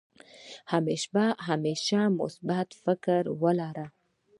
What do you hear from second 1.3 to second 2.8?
همېشه مثبت